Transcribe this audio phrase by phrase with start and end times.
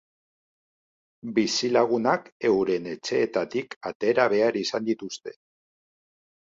[1.35, 5.41] Bizilagunak euren etxeetatik atera behar izan dituzte.